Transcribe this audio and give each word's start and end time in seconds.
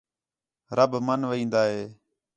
رب 0.77 0.91
مَن 1.07 1.21
وین٘دا 1.29 1.61
ہِے 1.71 1.83